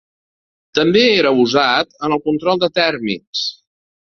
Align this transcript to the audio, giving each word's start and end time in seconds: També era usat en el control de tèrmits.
També 0.77 1.03
era 1.17 1.33
usat 1.45 1.93
en 2.09 2.17
el 2.17 2.25
control 2.31 2.63
de 2.65 2.73
tèrmits. 2.81 3.45